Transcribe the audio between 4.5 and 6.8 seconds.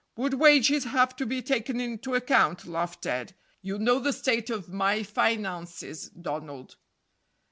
my finances, Donald."